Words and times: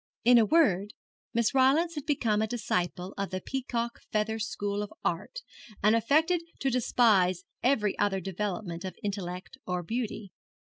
In 0.25 0.39
a 0.39 0.45
word, 0.47 0.95
Miss 1.31 1.53
Rylance 1.53 1.93
had 1.93 2.07
become 2.07 2.41
a 2.41 2.47
disciple 2.47 3.13
of 3.19 3.29
the 3.29 3.39
peacock 3.39 3.99
feather 4.11 4.39
school 4.39 4.81
of 4.81 4.91
art, 5.05 5.43
and 5.83 5.95
affected 5.95 6.41
to 6.61 6.71
despise 6.71 7.43
every 7.61 7.95
other 7.99 8.19
development 8.19 8.83
of 8.83 8.97
intellect, 9.03 9.59
or 9.67 9.83
beauty. 9.83 10.31